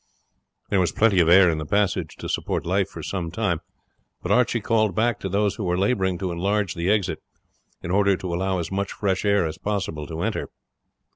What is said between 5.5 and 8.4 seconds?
who were labouring to enlarge the exit, in order to